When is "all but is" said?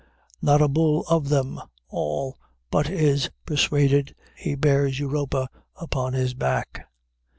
1.89-3.29